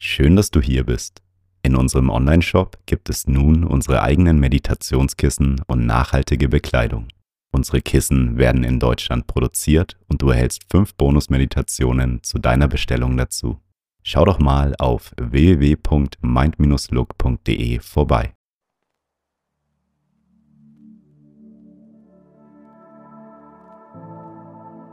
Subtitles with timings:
[0.00, 1.22] Schön, dass du hier bist.
[1.62, 7.08] In unserem Online-Shop gibt es nun unsere eigenen Meditationskissen und nachhaltige Bekleidung.
[7.50, 13.58] Unsere Kissen werden in Deutschland produziert und du erhältst fünf Bonus-Meditationen zu deiner Bestellung dazu.
[14.04, 18.34] Schau doch mal auf www.mind-look.de vorbei.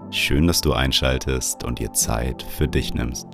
[0.10, 3.28] Schön, dass du einschaltest und dir Zeit für dich nimmst.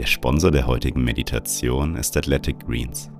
[0.00, 3.10] Der Sponsor der heutigen Meditation ist Athletic Greens.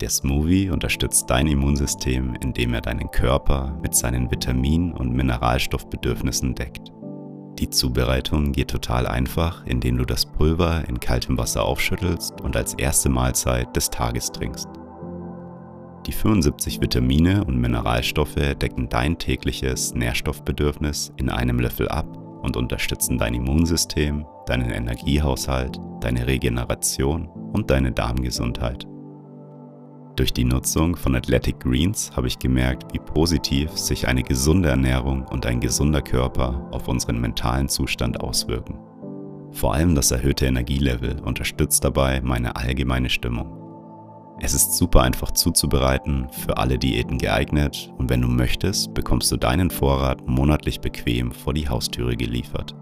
[0.00, 6.92] Der Smoothie unterstützt dein Immunsystem, indem er deinen Körper mit seinen Vitamin- und Mineralstoffbedürfnissen deckt.
[7.58, 12.74] Die Zubereitung geht total einfach, indem du das Pulver in kaltem Wasser aufschüttelst und als
[12.74, 14.68] erste Mahlzeit des Tages trinkst.
[16.06, 22.06] Die 75 Vitamine und Mineralstoffe decken dein tägliches Nährstoffbedürfnis in einem Löffel ab
[22.42, 28.86] und unterstützen dein Immunsystem, deinen Energiehaushalt, deine Regeneration und deine Darmgesundheit.
[30.16, 35.26] Durch die Nutzung von Athletic Greens habe ich gemerkt, wie positiv sich eine gesunde Ernährung
[35.26, 38.78] und ein gesunder Körper auf unseren mentalen Zustand auswirken.
[39.52, 43.52] Vor allem das erhöhte Energielevel unterstützt dabei meine allgemeine Stimmung.
[44.40, 49.36] Es ist super einfach zuzubereiten, für alle Diäten geeignet und wenn du möchtest, bekommst du
[49.36, 52.74] deinen Vorrat monatlich bequem vor die Haustüre geliefert.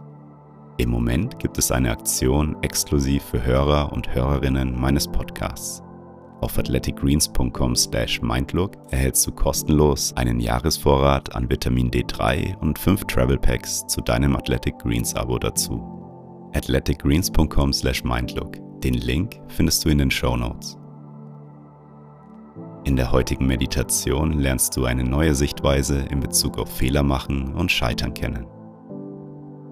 [0.76, 5.84] Im Moment gibt es eine Aktion exklusiv für Hörer und Hörerinnen meines Podcasts.
[6.40, 14.00] Auf athleticgreens.com/mindlook erhältst du kostenlos einen Jahresvorrat an Vitamin D3 und 5 Travel Packs zu
[14.00, 15.80] deinem Athletic Greens Abo dazu.
[16.54, 18.80] athleticgreens.com/mindlook.
[18.80, 20.76] Den Link findest du in den Show Notes.
[22.84, 27.70] In der heutigen Meditation lernst du eine neue Sichtweise in Bezug auf Fehler machen und
[27.70, 28.48] Scheitern kennen.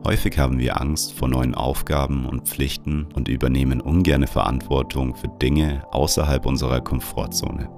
[0.04, 5.84] Häufig haben wir Angst vor neuen Aufgaben und Pflichten und übernehmen ungerne Verantwortung für Dinge
[5.92, 7.68] außerhalb unserer Komfortzone.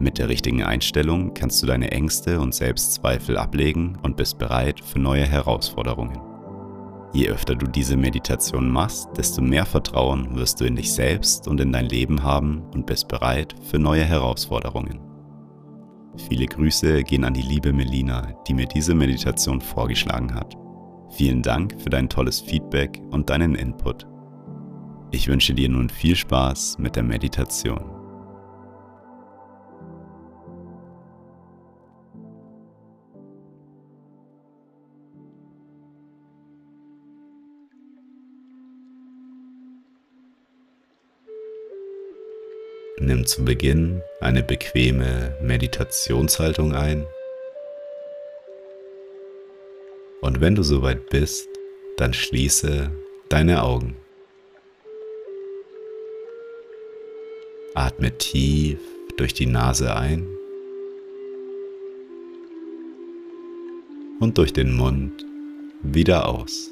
[0.00, 4.98] Mit der richtigen Einstellung kannst du deine Ängste und Selbstzweifel ablegen und bist bereit für
[4.98, 6.18] neue Herausforderungen.
[7.12, 11.60] Je öfter du diese Meditation machst, desto mehr Vertrauen wirst du in dich selbst und
[11.60, 15.00] in dein Leben haben und bist bereit für neue Herausforderungen.
[16.28, 20.59] Viele Grüße gehen an die liebe Melina, die mir diese Meditation vorgeschlagen hat.
[21.20, 24.06] Vielen Dank für dein tolles Feedback und deinen Input.
[25.10, 27.84] Ich wünsche dir nun viel Spaß mit der Meditation.
[42.98, 47.04] Nimm zu Beginn eine bequeme Meditationshaltung ein.
[50.30, 51.48] Und wenn du soweit bist,
[51.96, 52.88] dann schließe
[53.28, 53.96] deine Augen.
[57.74, 58.78] Atme tief
[59.16, 60.24] durch die Nase ein
[64.20, 65.26] und durch den Mund
[65.82, 66.70] wieder aus.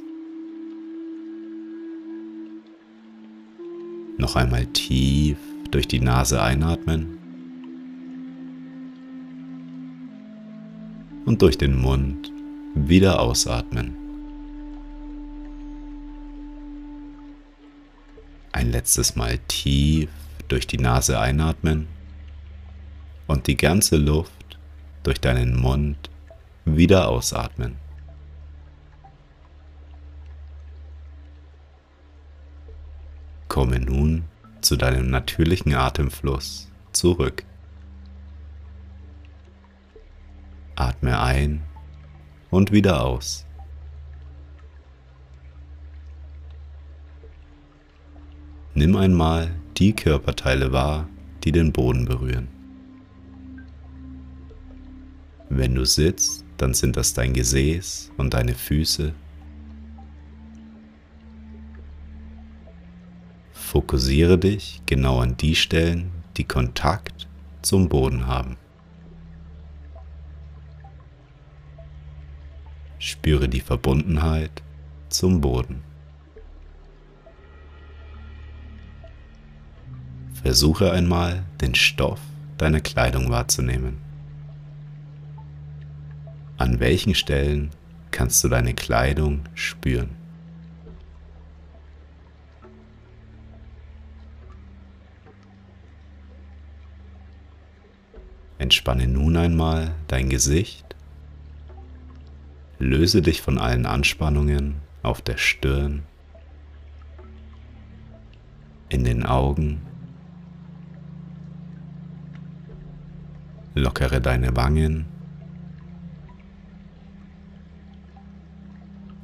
[4.18, 5.36] Noch einmal tief
[5.72, 7.18] durch die Nase einatmen
[11.26, 12.27] und durch den Mund
[12.74, 13.96] wieder ausatmen.
[18.52, 20.10] Ein letztes Mal tief
[20.48, 21.86] durch die Nase einatmen
[23.26, 24.58] und die ganze Luft
[25.02, 26.10] durch deinen Mund
[26.64, 27.76] wieder ausatmen.
[33.48, 34.24] Komme nun
[34.60, 37.44] zu deinem natürlichen Atemfluss zurück.
[40.76, 41.62] Atme ein
[42.50, 43.46] und wieder aus.
[48.74, 51.08] Nimm einmal die Körperteile wahr,
[51.44, 52.48] die den Boden berühren.
[55.48, 59.14] Wenn du sitzt, dann sind das dein Gesäß und deine Füße
[63.68, 67.28] Fokussiere dich genau an die Stellen, die Kontakt
[67.60, 68.56] zum Boden haben.
[73.18, 74.62] Spüre die Verbundenheit
[75.08, 75.82] zum Boden.
[80.40, 82.20] Versuche einmal, den Stoff
[82.58, 83.98] deiner Kleidung wahrzunehmen.
[86.58, 87.70] An welchen Stellen
[88.12, 90.10] kannst du deine Kleidung spüren?
[98.58, 100.87] Entspanne nun einmal dein Gesicht.
[102.78, 106.04] Löse dich von allen Anspannungen auf der Stirn.
[108.88, 109.82] in den Augen.
[113.74, 115.06] Lockere deine Wangen,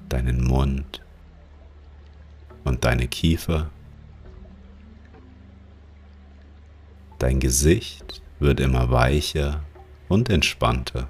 [0.09, 1.03] deinen Mund
[2.63, 3.71] und deine Kiefer.
[7.19, 9.65] Dein Gesicht wird immer weicher
[10.09, 11.09] und entspannter.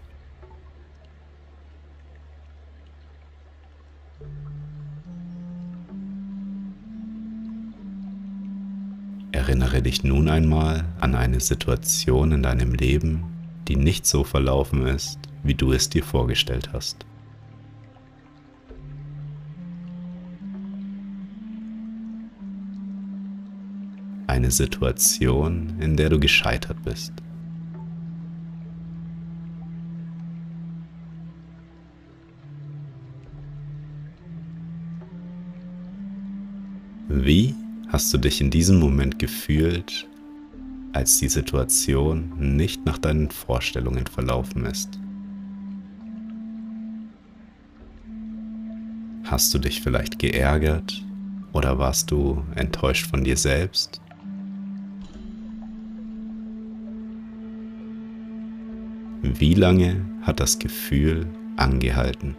[9.46, 13.24] Erinnere dich nun einmal an eine Situation in deinem Leben,
[13.68, 17.04] die nicht so verlaufen ist, wie du es dir vorgestellt hast.
[24.26, 27.12] Eine Situation, in der du gescheitert bist.
[37.10, 37.54] Wie
[37.94, 40.08] hast du dich in diesem Moment gefühlt,
[40.92, 44.98] als die Situation nicht nach deinen Vorstellungen verlaufen ist?
[49.22, 51.04] Hast du dich vielleicht geärgert
[51.52, 54.00] oder warst du enttäuscht von dir selbst?
[59.22, 62.34] Wie lange hat das Gefühl angehalten?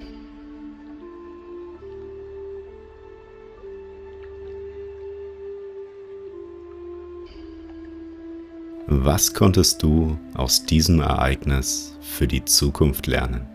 [8.97, 13.45] Was konntest du aus diesem Ereignis für die Zukunft lernen?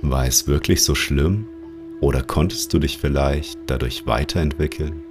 [0.00, 1.48] War es wirklich so schlimm
[2.00, 5.02] oder konntest du dich vielleicht dadurch weiterentwickeln?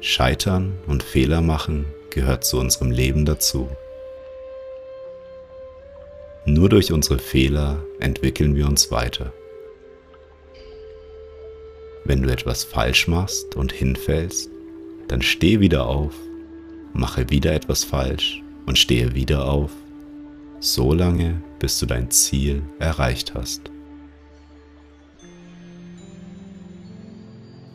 [0.00, 3.68] Scheitern und Fehler machen gehört zu unserem Leben dazu.
[6.50, 9.32] Nur durch unsere Fehler entwickeln wir uns weiter.
[12.04, 14.50] Wenn du etwas falsch machst und hinfällst,
[15.06, 16.12] dann steh wieder auf,
[16.92, 19.70] mache wieder etwas falsch und stehe wieder auf,
[20.58, 23.70] so lange, bis du dein Ziel erreicht hast.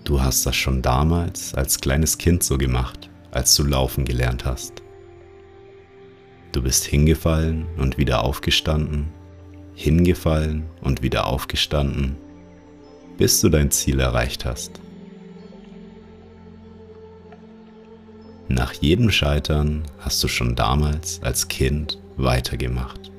[0.04, 4.85] Du hast das schon damals als kleines Kind so gemacht, als du laufen gelernt hast.
[6.56, 9.08] Du bist hingefallen und wieder aufgestanden,
[9.74, 12.16] hingefallen und wieder aufgestanden,
[13.18, 14.80] bis du dein Ziel erreicht hast.
[18.48, 23.12] Nach jedem Scheitern hast du schon damals als Kind weitergemacht.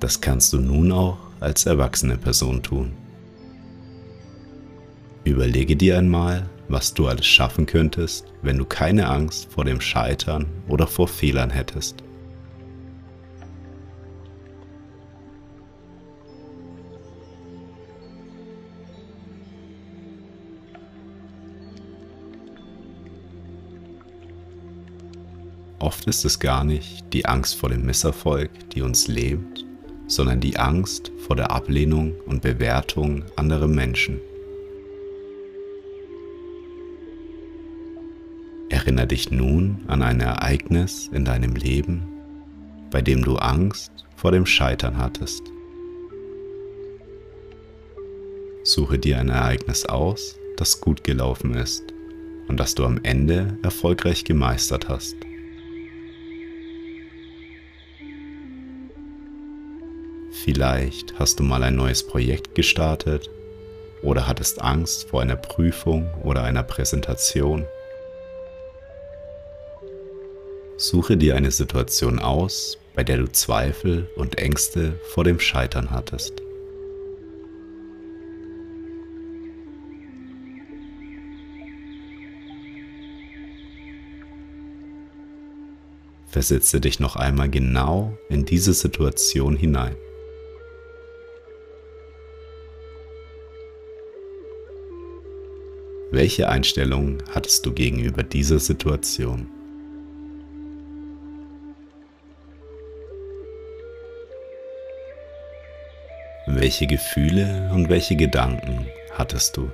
[0.00, 2.90] Das kannst du nun auch als erwachsene Person tun.
[5.22, 10.46] Überlege dir einmal, was du alles schaffen könntest, wenn du keine Angst vor dem Scheitern
[10.68, 12.02] oder vor Fehlern hättest.
[25.78, 29.64] Oft ist es gar nicht die Angst vor dem Misserfolg, die uns lebt,
[30.06, 34.20] sondern die Angst vor der Ablehnung und Bewertung anderer Menschen.
[38.82, 42.02] Erinnere dich nun an ein Ereignis in deinem Leben,
[42.90, 45.44] bei dem du Angst vor dem Scheitern hattest.
[48.64, 51.84] Suche dir ein Ereignis aus, das gut gelaufen ist
[52.48, 55.14] und das du am Ende erfolgreich gemeistert hast.
[60.42, 63.30] Vielleicht hast du mal ein neues Projekt gestartet
[64.02, 67.64] oder hattest Angst vor einer Prüfung oder einer Präsentation.
[70.82, 76.42] Suche dir eine Situation aus, bei der du Zweifel und Ängste vor dem Scheitern hattest.
[86.26, 89.94] Versetze dich noch einmal genau in diese Situation hinein.
[96.10, 99.61] Welche Einstellung hattest du gegenüber dieser Situation?
[106.54, 109.70] Welche Gefühle und welche Gedanken hattest du?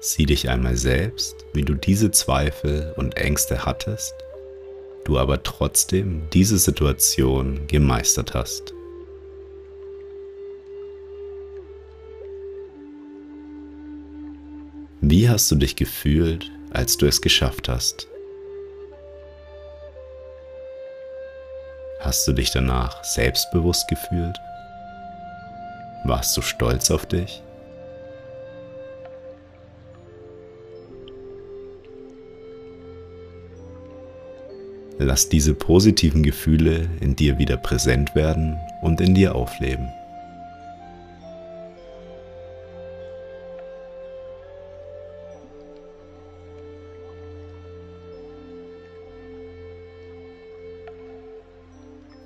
[0.00, 4.14] Sieh dich einmal selbst, wie du diese Zweifel und Ängste hattest,
[5.06, 8.74] du aber trotzdem diese Situation gemeistert hast.
[15.00, 18.08] Wie hast du dich gefühlt, als du es geschafft hast?
[22.04, 24.38] Hast du dich danach selbstbewusst gefühlt?
[26.04, 27.42] Warst du stolz auf dich?
[34.98, 39.88] Lass diese positiven Gefühle in dir wieder präsent werden und in dir aufleben.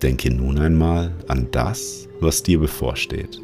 [0.02, 3.40] Denke nun einmal an das, was dir bevorsteht.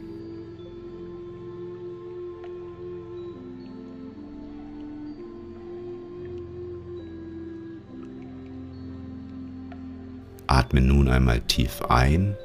[10.46, 12.36] Atme nun einmal tief ein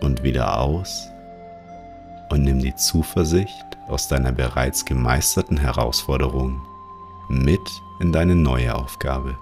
[0.00, 1.08] und wieder aus
[2.30, 3.50] und nimm die Zuversicht
[3.88, 6.60] aus deiner bereits gemeisterten Herausforderung
[7.28, 7.60] mit
[7.98, 9.36] in deine neue Aufgabe.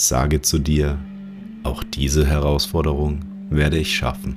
[0.00, 0.96] Sage zu dir,
[1.64, 4.36] auch diese Herausforderung werde ich schaffen.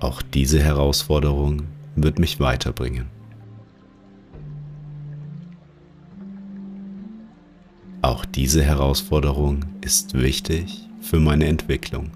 [0.00, 1.62] Auch diese Herausforderung
[1.94, 3.06] wird mich weiterbringen.
[8.02, 12.10] Auch diese Herausforderung ist wichtig für meine Entwicklung.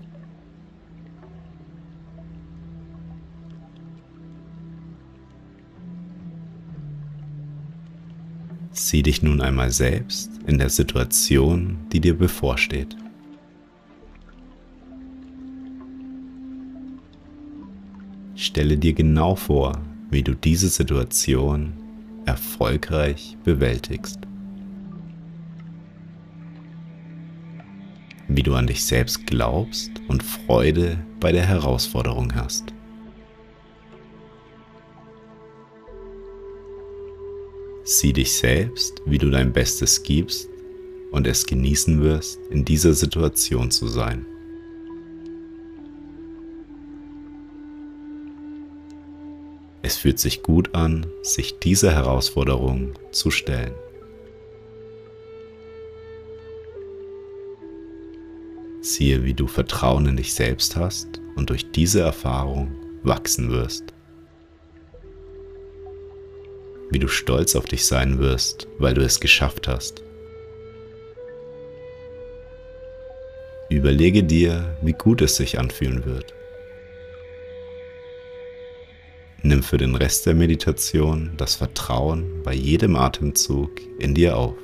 [8.83, 12.97] Sieh dich nun einmal selbst in der Situation, die dir bevorsteht.
[18.35, 21.75] Stelle dir genau vor, wie du diese Situation
[22.25, 24.21] erfolgreich bewältigst.
[28.29, 32.73] Wie du an dich selbst glaubst und Freude bei der Herausforderung hast.
[37.85, 40.49] Sieh dich selbst, wie du dein Bestes gibst
[41.11, 44.27] und es genießen wirst, in dieser Situation zu sein.
[49.83, 53.75] Es fühlt sich gut an, sich dieser Herausforderung zu stellen.
[58.83, 62.71] Siehe, wie du Vertrauen in dich selbst hast und durch diese Erfahrung
[63.03, 63.95] wachsen wirst
[66.91, 70.03] wie du stolz auf dich sein wirst, weil du es geschafft hast.
[73.69, 76.35] Überlege dir, wie gut es sich anfühlen wird.
[79.43, 84.57] Nimm für den Rest der Meditation das Vertrauen bei jedem Atemzug in dir auf.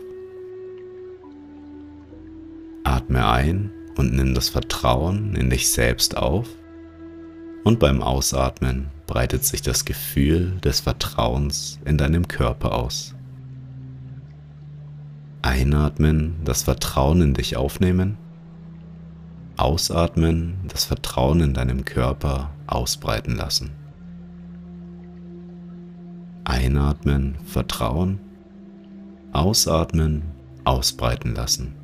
[2.84, 6.48] Atme ein und nimm das Vertrauen in dich selbst auf
[7.64, 13.14] und beim Ausatmen breitet sich das Gefühl des Vertrauens in deinem Körper aus.
[15.42, 18.18] Einatmen, das Vertrauen in dich aufnehmen.
[19.56, 23.70] Ausatmen, das Vertrauen in deinem Körper ausbreiten lassen.
[26.44, 28.18] Einatmen, Vertrauen.
[29.32, 30.22] Ausatmen,
[30.64, 31.74] ausbreiten lassen.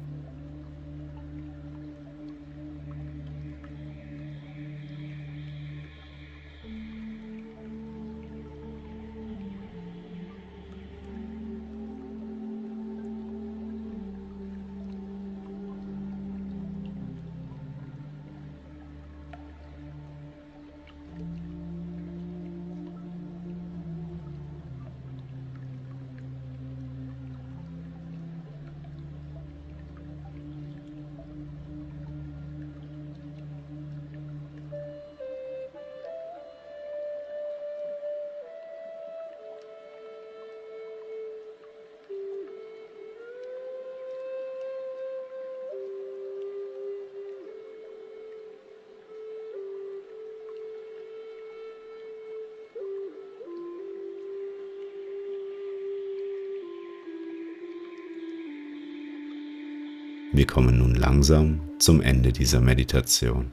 [60.42, 63.52] Wir kommen nun langsam zum Ende dieser Meditation.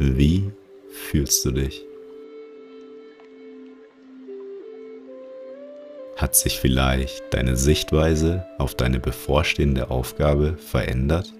[0.00, 0.50] Wie
[0.90, 1.86] fühlst du dich?
[6.16, 11.32] Hat sich vielleicht deine Sichtweise auf deine bevorstehende Aufgabe verändert?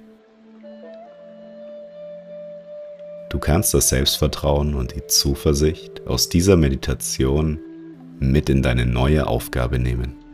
[3.30, 7.58] Du kannst das Selbstvertrauen und die Zuversicht aus dieser Meditation
[8.20, 10.25] mit in deine neue Aufgabe nehmen.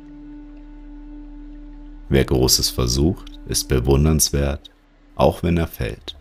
[2.13, 4.71] Wer Großes versucht, ist bewundernswert
[5.17, 6.19] auch wenn er fällt.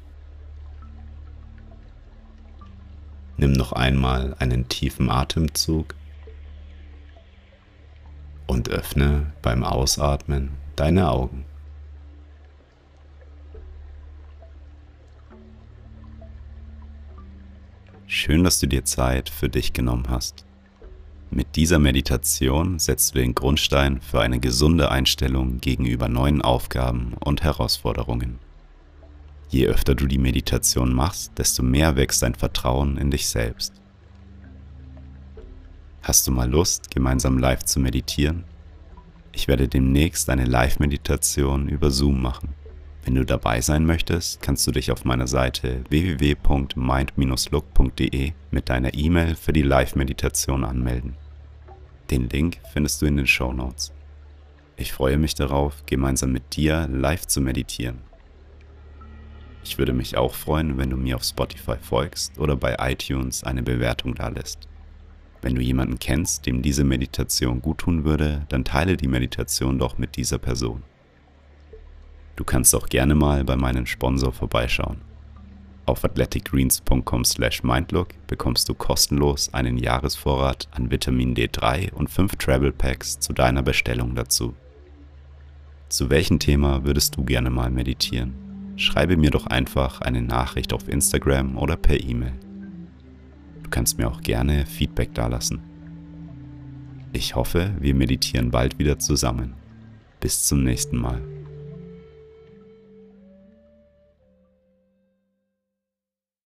[3.36, 5.96] Nimm noch einmal einen tiefen Atemzug
[8.48, 11.44] und öffne beim Ausatmen deine Augen.
[18.08, 20.46] Schön, dass du dir Zeit für dich genommen hast.
[21.34, 27.42] Mit dieser Meditation setzt du den Grundstein für eine gesunde Einstellung gegenüber neuen Aufgaben und
[27.42, 28.40] Herausforderungen.
[29.48, 33.76] Je öfter du die Meditation machst, desto mehr wächst dein Vertrauen in dich selbst.
[36.02, 38.44] Hast du mal Lust, gemeinsam live zu meditieren?
[39.32, 42.50] Ich werde demnächst eine Live-Meditation über Zoom machen.
[43.06, 49.36] Wenn du dabei sein möchtest, kannst du dich auf meiner Seite www.mind-look.de mit deiner E-Mail
[49.36, 51.21] für die Live-Meditation anmelden.
[52.12, 53.94] Den Link findest du in den Show Notes.
[54.76, 58.00] Ich freue mich darauf, gemeinsam mit dir live zu meditieren.
[59.64, 63.64] Ich würde mich auch freuen, wenn du mir auf Spotify folgst oder bei iTunes eine
[63.64, 64.68] Bewertung dalässt.
[65.42, 70.18] Wenn du jemanden kennst, dem diese Meditation guttun würde, dann teile die Meditation doch mit
[70.18, 70.84] dieser Person.
[72.36, 75.00] Du kannst auch gerne mal bei meinem Sponsor vorbeischauen.
[75.92, 83.34] Auf athleticgreens.com/mindlook bekommst du kostenlos einen Jahresvorrat an Vitamin D3 und 5 Travel Packs zu
[83.34, 84.56] deiner Bestellung dazu.
[85.90, 88.34] Zu welchem Thema würdest du gerne mal meditieren?
[88.78, 92.40] Schreibe mir doch einfach eine Nachricht auf Instagram oder per E-Mail.
[93.62, 95.60] Du kannst mir auch gerne Feedback dalassen.
[97.12, 99.56] Ich hoffe, wir meditieren bald wieder zusammen.
[100.22, 101.22] Bis zum nächsten Mal.